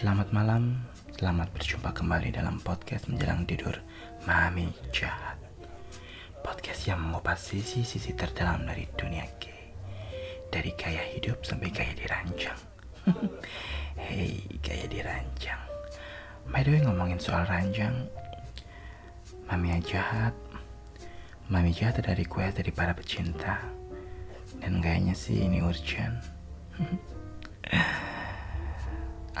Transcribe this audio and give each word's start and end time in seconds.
Selamat 0.00 0.32
malam, 0.32 0.80
selamat 1.12 1.52
berjumpa 1.52 1.92
kembali 1.92 2.32
dalam 2.32 2.56
podcast 2.64 3.04
menjelang 3.12 3.44
tidur 3.44 3.76
Mami 4.24 4.72
Jahat. 4.96 5.36
Podcast 6.40 6.88
yang 6.88 7.04
mengupas 7.04 7.36
sisi-sisi 7.36 8.16
terdalam 8.16 8.64
dari 8.64 8.88
dunia 8.96 9.28
gay. 9.36 9.76
Dari 10.48 10.72
gaya 10.72 11.04
hidup 11.04 11.44
sampai 11.44 11.68
gaya 11.68 11.92
dirancang. 11.92 12.56
Hei, 14.08 14.40
gaya 14.64 14.88
dirancang. 14.88 15.60
By 16.48 16.64
the 16.64 16.72
way 16.72 16.80
ngomongin 16.80 17.20
soal 17.20 17.44
ranjang 17.44 18.08
Mami 19.52 19.84
Jahat. 19.84 20.32
Mami 21.52 21.76
Jahat 21.76 22.00
ada 22.00 22.16
request 22.16 22.56
dari 22.56 22.72
para 22.72 22.96
pecinta. 22.96 23.60
Dan 24.64 24.80
kayaknya 24.80 25.12
sih 25.12 25.44
ini 25.44 25.60
urgent 25.60 26.24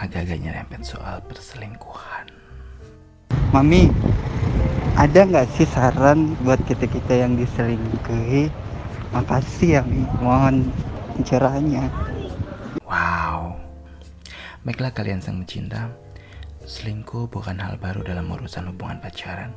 agak-agak 0.00 0.40
nyerempet 0.40 0.80
soal 0.80 1.20
perselingkuhan. 1.28 2.32
Mami, 3.52 3.92
ada 4.96 5.28
nggak 5.28 5.46
sih 5.54 5.68
saran 5.68 6.32
buat 6.40 6.58
kita-kita 6.64 7.20
yang 7.20 7.36
diselingkuhi? 7.36 8.48
Makasih 9.12 9.80
ya, 9.80 9.82
Mi. 9.84 10.06
Mohon 10.22 10.72
pencerahannya. 11.18 11.84
Wow. 12.88 13.60
Baiklah 14.64 14.92
kalian 14.94 15.20
sang 15.20 15.42
mencinta, 15.42 15.92
selingkuh 16.64 17.28
bukan 17.28 17.58
hal 17.58 17.76
baru 17.80 18.04
dalam 18.06 18.28
urusan 18.30 18.70
hubungan 18.70 19.02
pacaran, 19.02 19.52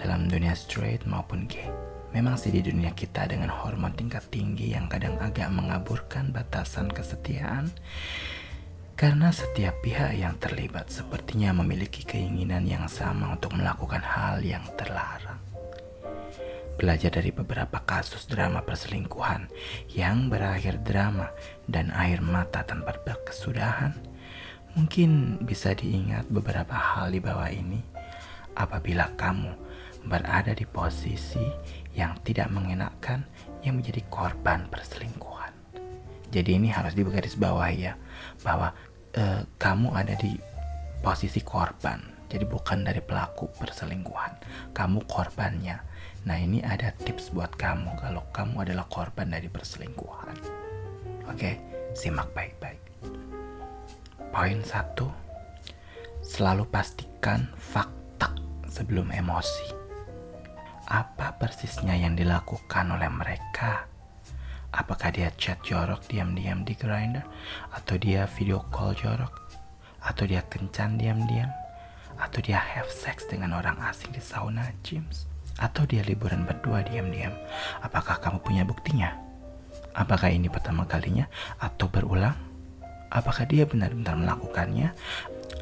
dalam 0.00 0.26
dunia 0.26 0.54
straight 0.56 1.04
maupun 1.04 1.46
gay. 1.50 1.68
Memang 2.16 2.40
sih 2.40 2.48
di 2.48 2.64
dunia 2.64 2.96
kita 2.96 3.28
dengan 3.28 3.52
hormon 3.52 3.92
tingkat 3.92 4.24
tinggi 4.32 4.72
yang 4.72 4.88
kadang 4.88 5.20
agak 5.20 5.52
mengaburkan 5.52 6.32
batasan 6.32 6.88
kesetiaan, 6.88 7.68
karena 8.96 9.28
setiap 9.28 9.84
pihak 9.84 10.16
yang 10.16 10.40
terlibat 10.40 10.88
sepertinya 10.88 11.52
memiliki 11.60 12.00
keinginan 12.00 12.64
yang 12.64 12.88
sama 12.88 13.36
untuk 13.36 13.52
melakukan 13.52 14.00
hal 14.00 14.40
yang 14.40 14.64
terlarang. 14.72 15.36
Belajar 16.80 17.12
dari 17.12 17.28
beberapa 17.28 17.84
kasus 17.84 18.24
drama 18.24 18.64
perselingkuhan 18.64 19.52
yang 19.92 20.32
berakhir 20.32 20.80
drama 20.80 21.28
dan 21.68 21.92
air 21.92 22.24
mata 22.24 22.64
tanpa 22.64 22.96
berkesudahan, 23.04 23.92
mungkin 24.72 25.44
bisa 25.44 25.76
diingat 25.76 26.24
beberapa 26.32 26.72
hal 26.72 27.12
di 27.12 27.20
bawah 27.20 27.52
ini 27.52 27.84
apabila 28.56 29.12
kamu 29.12 29.52
berada 30.08 30.56
di 30.56 30.64
posisi 30.64 31.44
yang 31.92 32.16
tidak 32.24 32.48
mengenakan 32.48 33.28
yang 33.60 33.76
menjadi 33.76 34.00
korban 34.08 34.64
perselingkuhan. 34.72 35.35
Jadi 36.36 36.60
ini 36.60 36.68
harus 36.68 36.92
digarisbawahi 36.92 37.76
ya 37.80 37.96
bahwa 38.44 38.76
uh, 39.16 39.40
kamu 39.56 39.88
ada 39.96 40.12
di 40.20 40.36
posisi 41.00 41.40
korban. 41.40 41.96
Jadi 42.28 42.44
bukan 42.44 42.84
dari 42.84 43.00
pelaku 43.00 43.48
perselingkuhan. 43.56 44.36
Kamu 44.76 45.08
korbannya. 45.08 45.80
Nah 46.28 46.36
ini 46.36 46.60
ada 46.60 46.92
tips 46.92 47.32
buat 47.32 47.56
kamu 47.56 47.96
kalau 47.96 48.20
kamu 48.36 48.68
adalah 48.68 48.84
korban 48.92 49.32
dari 49.32 49.48
perselingkuhan. 49.48 50.36
Oke, 51.32 51.56
simak 51.96 52.28
baik-baik. 52.36 52.82
Poin 54.28 54.60
satu, 54.60 55.08
selalu 56.20 56.68
pastikan 56.68 57.48
fakta 57.56 58.36
sebelum 58.68 59.08
emosi. 59.08 59.72
Apa 60.92 61.40
persisnya 61.40 61.96
yang 61.96 62.12
dilakukan 62.12 62.92
oleh 62.92 63.08
mereka? 63.08 63.95
Apakah 64.74 65.14
dia 65.14 65.30
chat 65.38 65.62
jorok 65.62 66.02
diam-diam 66.10 66.66
di 66.66 66.74
grinder? 66.74 67.22
Atau 67.70 68.00
dia 68.00 68.26
video 68.26 68.64
call 68.74 68.96
jorok? 68.98 69.30
Atau 70.02 70.26
dia 70.26 70.42
kencan 70.46 70.98
diam-diam? 70.98 71.50
Atau 72.16 72.40
dia 72.40 72.56
have 72.58 72.88
sex 72.88 73.28
dengan 73.28 73.54
orang 73.54 73.76
asing 73.86 74.10
di 74.10 74.22
sauna 74.22 74.66
gyms? 74.82 75.28
Atau 75.60 75.84
dia 75.86 76.02
liburan 76.02 76.44
berdua 76.48 76.82
diam-diam? 76.84 77.32
Apakah 77.84 78.18
kamu 78.18 78.38
punya 78.42 78.62
buktinya? 78.64 79.14
Apakah 79.96 80.28
ini 80.28 80.52
pertama 80.52 80.84
kalinya 80.84 81.24
atau 81.56 81.88
berulang? 81.88 82.36
Apakah 83.08 83.48
dia 83.48 83.64
benar-benar 83.64 84.18
melakukannya 84.18 84.92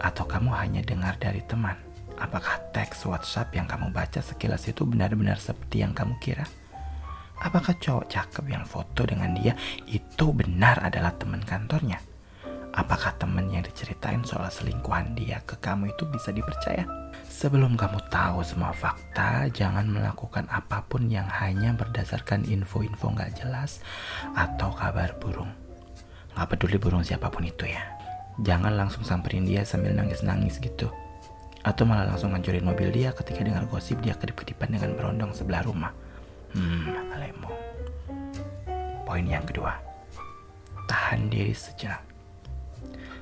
atau 0.00 0.25
kamu 0.26 0.50
hanya 0.59 0.82
dengar 0.82 1.14
dari 1.20 1.44
teman? 1.47 1.78
Apakah 2.19 2.59
teks 2.70 3.06
WhatsApp 3.06 3.54
yang 3.54 3.66
kamu 3.66 3.91
baca 3.91 4.22
sekilas 4.22 4.66
itu 4.70 4.87
benar-benar 4.87 5.38
seperti 5.38 5.82
yang 5.82 5.94
kamu 5.94 6.19
kira? 6.19 6.47
Apakah 7.42 7.74
cowok 7.74 8.06
cakep 8.06 8.44
yang 8.46 8.62
foto 8.62 9.02
dengan 9.02 9.34
dia 9.34 9.58
itu 9.90 10.30
benar 10.30 10.78
adalah 10.86 11.10
teman 11.18 11.42
kantornya? 11.42 11.98
Apakah 12.74 13.14
teman 13.18 13.46
yang 13.54 13.62
diceritain 13.62 14.26
soal 14.26 14.50
selingkuhan 14.50 15.14
dia 15.14 15.38
ke 15.46 15.54
kamu 15.62 15.94
itu 15.94 16.06
bisa 16.10 16.34
dipercaya? 16.34 16.82
Sebelum 17.30 17.78
kamu 17.78 18.02
tahu 18.10 18.42
semua 18.42 18.74
fakta, 18.74 19.46
jangan 19.50 19.86
melakukan 19.86 20.46
apa 20.50 20.82
pun 20.86 21.06
yang 21.06 21.26
hanya 21.26 21.70
berdasarkan 21.74 22.46
info-info 22.46 23.14
nggak 23.14 23.42
jelas 23.42 23.78
atau 24.34 24.74
kabar 24.74 25.14
burung. 25.22 25.50
Nggak 26.34 26.48
peduli 26.54 26.78
burung 26.82 27.06
siapa 27.06 27.30
pun 27.30 27.46
itu 27.46 27.66
ya. 27.66 27.82
Jangan 28.42 28.74
langsung 28.74 29.06
samperin 29.06 29.46
dia 29.46 29.62
sambil 29.62 29.94
nangis-nangis 29.94 30.58
gitu. 30.58 30.90
Atau 31.62 31.86
malah 31.86 32.10
langsung 32.10 32.34
ngancurin 32.34 32.66
mobil 32.66 32.90
dia 32.90 33.14
ketika 33.14 33.46
dengar 33.46 33.70
gosip 33.70 34.02
dia 34.02 34.18
kedip-kedipan 34.18 34.74
dengan 34.74 34.98
berondong 34.98 35.30
sebelah 35.30 35.62
rumah. 35.62 35.94
Hmm. 36.54 36.94
Poin 39.04 39.31
yang 39.31 39.47
kedua, 39.47 39.78
tahan 40.91 41.31
diri 41.31 41.54
sejenak. 41.54 42.03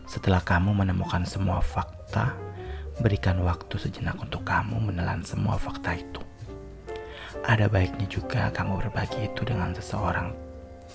Setelah 0.09 0.41
kamu 0.41 0.73
menemukan 0.73 1.21
semua 1.29 1.61
fakta, 1.61 2.33
berikan 3.05 3.43
waktu 3.45 3.77
sejenak 3.77 4.17
untuk 4.17 4.41
kamu 4.47 4.89
menelan 4.89 5.21
semua 5.21 5.61
fakta 5.61 6.01
itu. 6.01 6.25
Ada 7.45 7.69
baiknya 7.69 8.09
juga 8.09 8.49
kamu 8.57 8.89
berbagi 8.89 9.29
itu 9.29 9.45
dengan 9.45 9.77
seseorang, 9.77 10.33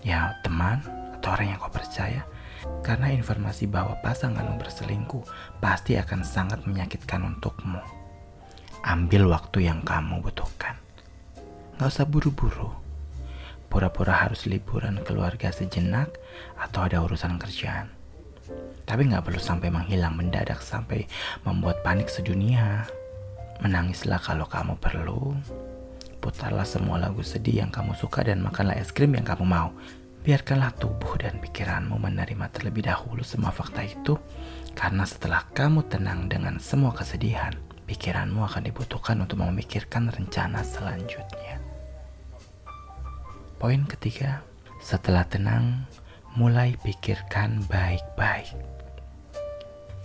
ya 0.01 0.33
teman 0.41 0.81
atau 1.19 1.35
orang 1.35 1.53
yang 1.53 1.59
kau 1.61 1.69
percaya, 1.69 2.25
karena 2.81 3.13
informasi 3.13 3.69
bahwa 3.69 3.99
pasanganmu 4.01 4.57
berselingkuh 4.57 5.25
pasti 5.61 5.99
akan 5.99 6.25
sangat 6.25 6.65
menyakitkan 6.65 7.21
untukmu. 7.21 7.83
Ambil 8.81 9.29
waktu 9.29 9.67
yang 9.67 9.85
kamu 9.85 10.25
butuhkan. 10.25 10.86
Gak 11.77 11.93
usah 11.93 12.09
buru-buru. 12.09 12.73
Pura-pura 13.69 14.25
harus 14.25 14.49
liburan 14.49 14.97
keluarga 15.05 15.53
sejenak 15.53 16.09
atau 16.57 16.89
ada 16.89 17.05
urusan 17.05 17.37
kerjaan. 17.37 17.93
Tapi 18.81 19.05
gak 19.05 19.29
perlu 19.29 19.37
sampai 19.37 19.69
menghilang 19.69 20.17
mendadak 20.17 20.57
sampai 20.65 21.05
membuat 21.45 21.85
panik 21.85 22.09
sedunia. 22.09 22.89
Menangislah 23.61 24.17
kalau 24.17 24.49
kamu 24.49 24.73
perlu. 24.81 25.37
Putarlah 26.17 26.65
semua 26.65 26.97
lagu 26.97 27.21
sedih 27.21 27.61
yang 27.61 27.69
kamu 27.69 27.93
suka 27.93 28.25
dan 28.25 28.41
makanlah 28.41 28.73
es 28.81 28.89
krim 28.89 29.13
yang 29.13 29.29
kamu 29.29 29.45
mau. 29.45 29.69
Biarkanlah 30.25 30.73
tubuh 30.81 31.13
dan 31.21 31.37
pikiranmu 31.37 31.93
menerima 31.93 32.49
terlebih 32.57 32.89
dahulu 32.89 33.21
semua 33.21 33.53
fakta 33.53 33.85
itu, 33.85 34.17
karena 34.73 35.05
setelah 35.05 35.45
kamu 35.53 35.85
tenang 35.87 36.25
dengan 36.25 36.57
semua 36.57 36.89
kesedihan, 36.89 37.53
pikiranmu 37.85 38.43
akan 38.43 38.65
dibutuhkan 38.65 39.21
untuk 39.21 39.39
memikirkan 39.45 40.09
rencana 40.09 40.65
selanjutnya. 40.65 41.56
Poin 43.57 43.89
ketiga, 43.89 44.45
setelah 44.77 45.25
tenang, 45.25 45.89
mulai 46.37 46.77
pikirkan 46.77 47.65
baik-baik. 47.65 48.53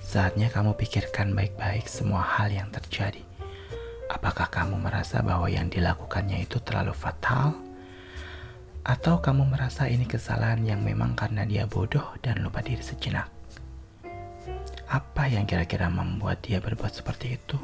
Saatnya 0.00 0.48
kamu 0.48 0.72
pikirkan 0.72 1.36
baik-baik 1.36 1.84
semua 1.84 2.24
hal 2.24 2.48
yang 2.48 2.72
terjadi. 2.72 3.20
Apakah 4.08 4.48
kamu 4.48 4.80
merasa 4.80 5.20
bahwa 5.20 5.52
yang 5.52 5.68
dilakukannya 5.68 6.48
itu 6.48 6.64
terlalu 6.64 6.96
fatal? 6.96 7.52
Atau 8.88 9.20
kamu 9.20 9.44
merasa 9.44 9.84
ini 9.84 10.08
kesalahan 10.08 10.64
yang 10.64 10.80
memang 10.80 11.12
karena 11.12 11.44
dia 11.44 11.68
bodoh 11.68 12.08
dan 12.24 12.40
lupa 12.40 12.64
diri 12.64 12.80
sejenak? 12.80 13.28
Apa 14.88 15.28
yang 15.28 15.44
kira-kira 15.44 15.92
membuat 15.92 16.40
dia 16.40 16.56
berbuat 16.56 17.04
seperti 17.04 17.36
itu? 17.36 17.60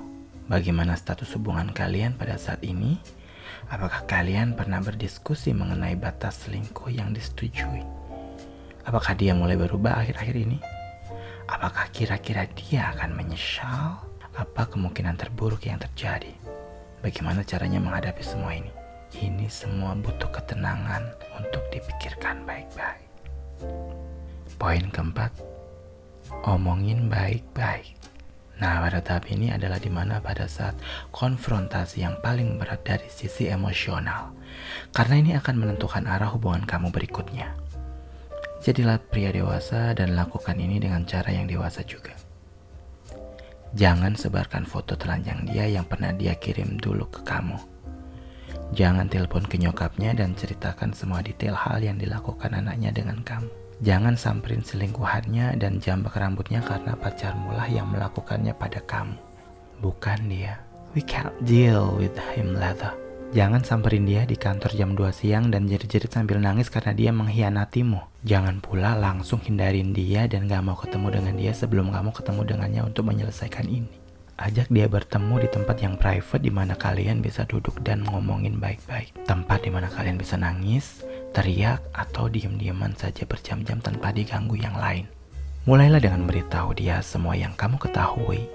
Bagaimana 0.52 1.00
status 1.00 1.32
hubungan 1.32 1.72
kalian 1.72 2.12
pada 2.12 2.36
saat 2.36 2.60
ini? 2.60 3.00
Apakah 3.68 4.08
kalian 4.08 4.56
pernah 4.56 4.80
berdiskusi 4.80 5.52
mengenai 5.52 5.94
batas 5.94 6.48
selingkuh 6.48 6.88
yang 6.88 7.12
disetujui? 7.12 7.84
Apakah 8.88 9.12
dia 9.12 9.36
mulai 9.36 9.60
berubah 9.60 10.00
akhir-akhir 10.00 10.36
ini? 10.36 10.58
Apakah 11.48 11.92
kira-kira 11.92 12.48
dia 12.56 12.92
akan 12.96 13.16
menyesal? 13.16 14.00
Apa 14.38 14.70
kemungkinan 14.70 15.18
terburuk 15.18 15.66
yang 15.66 15.76
terjadi? 15.76 16.30
Bagaimana 17.04 17.42
caranya 17.42 17.82
menghadapi 17.82 18.22
semua 18.22 18.54
ini? 18.54 18.70
Ini 19.08 19.48
semua 19.48 19.96
butuh 19.96 20.28
ketenangan 20.28 21.00
untuk 21.40 21.64
dipikirkan 21.72 22.44
baik-baik. 22.44 23.08
Poin 24.60 24.84
keempat, 24.92 25.32
omongin 26.44 27.08
baik-baik. 27.08 27.96
Nah, 28.58 28.82
pada 28.82 28.98
tahap 28.98 29.30
ini 29.30 29.54
adalah 29.54 29.78
di 29.78 29.86
mana 29.86 30.18
pada 30.18 30.50
saat 30.50 30.74
konfrontasi 31.14 32.02
yang 32.02 32.18
paling 32.18 32.58
berat 32.58 32.82
dari 32.82 33.06
sisi 33.06 33.46
emosional. 33.46 34.34
Karena 34.90 35.14
ini 35.14 35.32
akan 35.38 35.54
menentukan 35.62 36.02
arah 36.10 36.34
hubungan 36.34 36.66
kamu 36.66 36.90
berikutnya. 36.90 37.54
Jadilah 38.58 38.98
pria 38.98 39.30
dewasa 39.30 39.94
dan 39.94 40.18
lakukan 40.18 40.58
ini 40.58 40.82
dengan 40.82 41.06
cara 41.06 41.30
yang 41.30 41.46
dewasa 41.46 41.86
juga. 41.86 42.10
Jangan 43.78 44.18
sebarkan 44.18 44.66
foto 44.66 44.98
telanjang 44.98 45.46
dia 45.46 45.70
yang 45.70 45.86
pernah 45.86 46.10
dia 46.10 46.34
kirim 46.34 46.82
dulu 46.82 47.06
ke 47.06 47.22
kamu. 47.22 47.54
Jangan 48.74 49.06
telepon 49.06 49.46
ke 49.46 49.54
nyokapnya 49.60 50.18
dan 50.18 50.34
ceritakan 50.34 50.90
semua 50.90 51.22
detail 51.22 51.54
hal 51.54 51.78
yang 51.78 51.94
dilakukan 51.94 52.58
anaknya 52.58 52.90
dengan 52.90 53.22
kamu. 53.22 53.67
Jangan 53.78 54.18
samperin 54.18 54.66
selingkuhannya 54.66 55.54
dan 55.54 55.78
jambak 55.78 56.18
rambutnya 56.18 56.58
karena 56.66 56.98
pacarmu 56.98 57.54
lah 57.54 57.70
yang 57.70 57.86
melakukannya 57.94 58.50
pada 58.50 58.82
kamu. 58.82 59.14
Bukan 59.78 60.26
dia. 60.26 60.58
We 60.98 61.06
can't 61.06 61.30
deal 61.46 61.94
with 61.94 62.18
him 62.34 62.58
later. 62.58 62.90
Jangan 63.28 63.62
samperin 63.62 64.08
dia 64.08 64.26
di 64.26 64.34
kantor 64.34 64.72
jam 64.74 64.96
2 64.98 65.14
siang 65.14 65.52
dan 65.52 65.70
jerit-jerit 65.70 66.10
sambil 66.10 66.42
nangis 66.42 66.72
karena 66.72 66.96
dia 66.96 67.14
mengkhianatimu. 67.14 68.24
Jangan 68.26 68.58
pula 68.58 68.98
langsung 68.98 69.38
hindarin 69.44 69.94
dia 69.94 70.26
dan 70.26 70.50
gak 70.50 70.64
mau 70.64 70.74
ketemu 70.74 71.14
dengan 71.14 71.34
dia 71.38 71.52
sebelum 71.54 71.94
kamu 71.94 72.10
ketemu 72.16 72.40
dengannya 72.48 72.82
untuk 72.82 73.04
menyelesaikan 73.06 73.68
ini. 73.68 74.08
Ajak 74.38 74.70
dia 74.70 74.86
bertemu 74.86 75.44
di 75.44 75.48
tempat 75.50 75.76
yang 75.82 75.98
private 75.98 76.42
di 76.42 76.50
mana 76.54 76.78
kalian 76.78 77.18
bisa 77.18 77.42
duduk 77.42 77.78
dan 77.82 78.06
ngomongin 78.06 78.56
baik-baik. 78.62 79.10
Tempat 79.26 79.66
di 79.66 79.70
mana 79.74 79.90
kalian 79.90 80.14
bisa 80.14 80.38
nangis, 80.38 81.02
teriak, 81.32 81.82
atau 81.92 82.26
diem-dieman 82.26 82.94
saja 82.96 83.24
berjam-jam 83.28 83.78
tanpa 83.80 84.12
diganggu 84.12 84.58
yang 84.58 84.76
lain. 84.76 85.06
Mulailah 85.68 86.00
dengan 86.00 86.24
beritahu 86.24 86.72
dia 86.72 87.04
semua 87.04 87.36
yang 87.36 87.52
kamu 87.52 87.76
ketahui. 87.76 88.48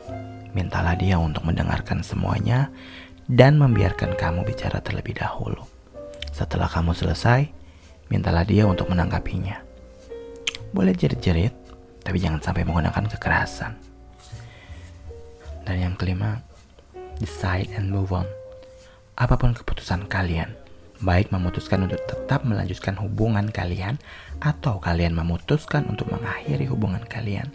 Mintalah 0.53 0.97
dia 0.97 1.21
untuk 1.21 1.45
mendengarkan 1.45 2.01
semuanya 2.01 2.73
dan 3.29 3.61
membiarkan 3.61 4.17
kamu 4.17 4.41
bicara 4.45 4.81
terlebih 4.81 5.17
dahulu. 5.17 5.61
Setelah 6.33 6.65
kamu 6.65 6.97
selesai, 6.97 7.45
mintalah 8.09 8.41
dia 8.41 8.65
untuk 8.65 8.89
menanggapinya. 8.89 9.61
Boleh 10.73 10.97
jerit-jerit, 10.97 11.53
tapi 12.01 12.17
jangan 12.17 12.41
sampai 12.41 12.65
menggunakan 12.65 13.05
kekerasan. 13.05 13.77
Dan 15.63 15.77
yang 15.77 15.95
kelima, 15.95 16.41
decide 17.21 17.69
and 17.77 17.93
move 17.93 18.09
on. 18.09 18.25
Apa 19.13 19.37
pun 19.37 19.53
keputusan 19.53 20.09
kalian, 20.09 20.57
baik 21.03 21.29
memutuskan 21.35 21.85
untuk 21.85 21.99
tetap 22.07 22.47
melanjutkan 22.47 22.95
hubungan 22.95 23.51
kalian 23.51 23.99
atau 24.39 24.79
kalian 24.79 25.11
memutuskan 25.11 25.83
untuk 25.91 26.07
mengakhiri 26.09 26.63
hubungan 26.71 27.03
kalian, 27.11 27.51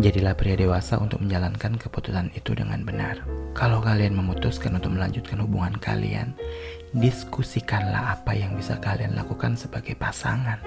jadilah 0.00 0.32
pria 0.32 0.56
dewasa 0.56 0.96
untuk 0.96 1.20
menjalankan 1.20 1.76
keputusan 1.76 2.32
itu 2.32 2.56
dengan 2.56 2.80
benar. 2.82 3.20
Kalau 3.52 3.84
kalian 3.84 4.16
memutuskan 4.16 4.80
untuk 4.80 4.96
melanjutkan 4.96 5.38
hubungan 5.44 5.76
kalian, 5.76 6.32
diskusikanlah 6.96 8.16
apa 8.16 8.32
yang 8.32 8.56
bisa 8.56 8.80
kalian 8.80 9.12
lakukan 9.12 9.54
sebagai 9.54 9.92
pasangan. 9.92 10.58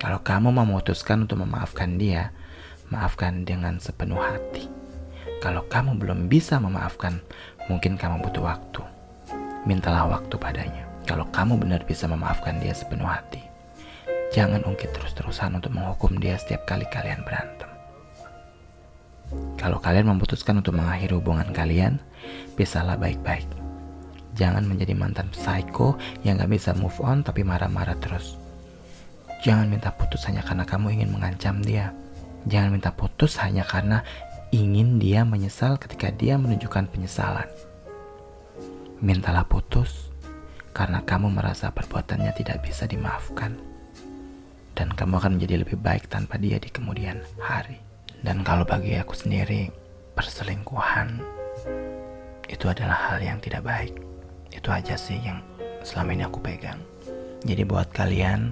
Kalau 0.00 0.20
kamu 0.24 0.52
memutuskan 0.52 1.28
untuk 1.28 1.44
memaafkan 1.44 2.00
dia, 2.00 2.32
maafkan 2.88 3.44
dengan 3.44 3.76
sepenuh 3.76 4.20
hati. 4.20 4.68
Kalau 5.40 5.64
kamu 5.68 6.00
belum 6.00 6.32
bisa 6.32 6.56
memaafkan, 6.56 7.20
mungkin 7.68 8.00
kamu 8.00 8.24
butuh 8.24 8.44
waktu. 8.44 8.82
Mintalah 9.64 10.08
waktu 10.08 10.36
padanya. 10.36 10.93
Kalau 11.04 11.28
kamu 11.28 11.60
benar 11.60 11.84
bisa 11.84 12.08
memaafkan 12.08 12.56
dia 12.64 12.72
sepenuh 12.72 13.04
hati, 13.04 13.44
jangan 14.32 14.64
ungkit 14.64 14.88
terus-terusan 14.96 15.60
untuk 15.60 15.76
menghukum 15.76 16.16
dia 16.16 16.40
setiap 16.40 16.64
kali 16.64 16.88
kalian 16.88 17.20
berantem. 17.28 17.68
Kalau 19.60 19.76
kalian 19.80 20.08
memutuskan 20.08 20.64
untuk 20.64 20.76
mengakhiri 20.80 21.12
hubungan 21.12 21.52
kalian, 21.52 22.00
pisahlah 22.56 22.96
baik-baik. 22.96 23.44
Jangan 24.32 24.64
menjadi 24.64 24.96
mantan 24.96 25.28
psycho 25.36 25.94
yang 26.24 26.40
gak 26.40 26.50
bisa 26.50 26.72
move 26.72 26.96
on 27.04 27.20
tapi 27.20 27.44
marah-marah 27.44 28.00
terus. 28.00 28.40
Jangan 29.44 29.68
minta 29.68 29.92
putus 29.92 30.24
hanya 30.24 30.40
karena 30.40 30.64
kamu 30.64 30.96
ingin 30.96 31.12
mengancam 31.12 31.60
dia. 31.60 31.92
Jangan 32.48 32.80
minta 32.80 32.90
putus 32.96 33.36
hanya 33.44 33.60
karena 33.60 34.00
ingin 34.56 34.96
dia 34.96 35.20
menyesal 35.22 35.76
ketika 35.76 36.08
dia 36.08 36.40
menunjukkan 36.40 36.88
penyesalan. 36.88 37.46
Mintalah 39.04 39.44
putus 39.44 40.13
karena 40.74 41.00
kamu 41.06 41.30
merasa 41.30 41.70
perbuatannya 41.70 42.34
tidak 42.34 42.66
bisa 42.66 42.84
dimaafkan. 42.90 43.54
Dan 44.74 44.90
kamu 44.90 45.22
akan 45.22 45.32
menjadi 45.38 45.62
lebih 45.62 45.78
baik 45.78 46.10
tanpa 46.10 46.34
dia 46.34 46.58
di 46.58 46.66
kemudian 46.66 47.22
hari. 47.38 47.78
Dan 48.18 48.42
kalau 48.42 48.66
bagi 48.66 48.98
aku 48.98 49.14
sendiri, 49.14 49.70
perselingkuhan 50.18 51.22
itu 52.50 52.66
adalah 52.66 53.14
hal 53.14 53.22
yang 53.22 53.38
tidak 53.38 53.62
baik. 53.62 53.94
Itu 54.50 54.74
aja 54.74 54.98
sih 54.98 55.22
yang 55.22 55.38
selama 55.86 56.18
ini 56.18 56.26
aku 56.26 56.42
pegang. 56.42 56.82
Jadi 57.46 57.62
buat 57.62 57.94
kalian, 57.94 58.50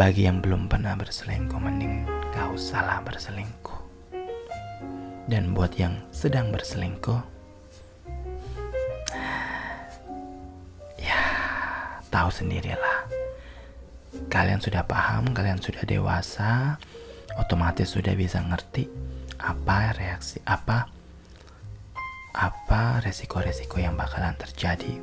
bagi 0.00 0.24
yang 0.24 0.40
belum 0.40 0.70
pernah 0.70 0.96
berselingkuh, 0.96 1.60
mending 1.60 2.08
gak 2.32 2.48
usahlah 2.54 3.04
berselingkuh. 3.04 3.80
Dan 5.28 5.52
buat 5.52 5.76
yang 5.76 5.98
sedang 6.14 6.54
berselingkuh, 6.54 7.39
tahu 12.20 12.28
sendirilah. 12.44 13.08
Kalian 14.28 14.60
sudah 14.60 14.84
paham, 14.84 15.32
kalian 15.32 15.56
sudah 15.56 15.80
dewasa, 15.88 16.76
otomatis 17.40 17.88
sudah 17.96 18.12
bisa 18.12 18.44
ngerti 18.44 18.84
apa 19.40 19.96
reaksi 19.96 20.36
apa 20.44 20.84
apa 22.36 23.00
resiko-resiko 23.00 23.80
yang 23.80 23.96
bakalan 23.96 24.36
terjadi 24.36 25.00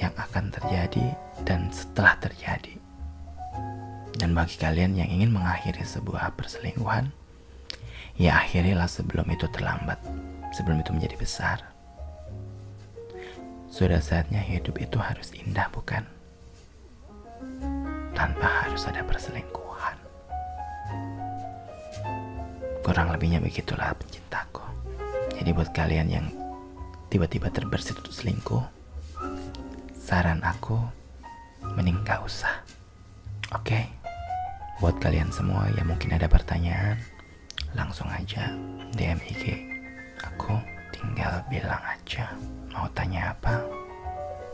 yang 0.00 0.14
akan 0.16 0.48
terjadi 0.48 1.12
dan 1.44 1.68
setelah 1.68 2.16
terjadi 2.16 2.80
dan 4.16 4.32
bagi 4.32 4.56
kalian 4.56 4.96
yang 4.96 5.12
ingin 5.12 5.28
mengakhiri 5.28 5.84
sebuah 5.84 6.32
perselingkuhan 6.40 7.12
ya 8.16 8.40
akhirilah 8.40 8.88
sebelum 8.88 9.28
itu 9.28 9.44
terlambat 9.52 10.00
sebelum 10.56 10.80
itu 10.80 10.96
menjadi 10.96 11.16
besar 11.20 11.58
sudah 13.70 14.02
saatnya 14.02 14.42
hidup 14.42 14.76
itu 14.82 14.98
harus 14.98 15.32
indah 15.32 15.70
bukan 15.70 16.04
tanpa 18.12 18.66
harus 18.66 18.84
ada 18.90 19.00
perselingkuhan 19.06 19.70
Kurang 22.80 23.12
lebihnya 23.12 23.38
begitulah 23.38 23.92
pencintaku. 23.94 24.64
Jadi 25.36 25.50
buat 25.52 25.70
kalian 25.70 26.08
yang 26.10 26.26
tiba-tiba 27.12 27.52
terbersit 27.52 27.94
untuk 28.00 28.10
selingkuh, 28.10 28.64
saran 29.94 30.40
aku 30.40 30.80
mending 31.76 32.00
gak 32.02 32.24
usah. 32.24 32.64
Oke? 33.52 33.78
Okay? 33.78 33.84
Buat 34.80 34.96
kalian 34.98 35.28
semua 35.28 35.68
yang 35.76 35.92
mungkin 35.92 36.16
ada 36.16 36.24
pertanyaan, 36.24 36.96
langsung 37.76 38.08
aja 38.08 38.50
DM 38.96 39.22
IG. 39.28 39.60
Aku 40.24 40.56
tinggal 40.90 41.44
bilang 41.52 41.84
aja 41.84 42.32
mau 42.74 42.86
tanya 42.94 43.34
apa 43.34 43.62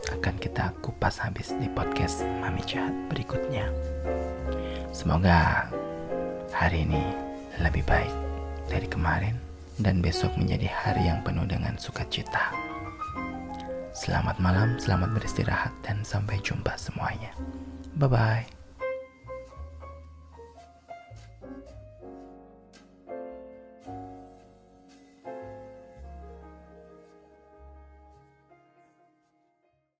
akan 0.07 0.35
kita 0.39 0.71
kupas 0.79 1.19
habis 1.19 1.51
di 1.59 1.67
podcast 1.71 2.23
Mami 2.39 2.63
Jahat 2.63 2.95
berikutnya. 3.11 3.67
Semoga 4.95 5.67
hari 6.55 6.87
ini 6.87 7.03
lebih 7.59 7.83
baik 7.83 8.13
dari 8.71 8.87
kemarin 8.87 9.35
dan 9.77 10.01
besok 10.01 10.33
menjadi 10.39 10.71
hari 10.71 11.11
yang 11.11 11.21
penuh 11.21 11.45
dengan 11.45 11.75
sukacita. 11.77 12.55
Selamat 13.97 14.37
malam, 14.37 14.77
selamat 14.77 15.17
beristirahat, 15.17 15.73
dan 15.81 16.05
sampai 16.05 16.37
jumpa 16.45 16.77
semuanya. 16.77 17.33
Bye 17.97 18.09
bye. 18.09 18.56